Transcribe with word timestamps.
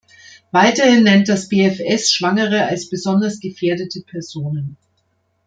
Weiterhin 0.49 1.03
nennt 1.03 1.29
das 1.29 1.47
BfS 1.47 2.11
Schwangere 2.11 2.63
als 2.65 2.89
besonders 2.89 3.39
gefährdete 3.39 4.01
Personen. 4.01 4.75